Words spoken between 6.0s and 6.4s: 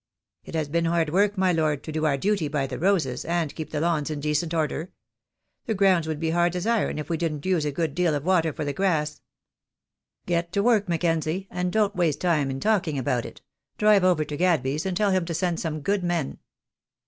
would be as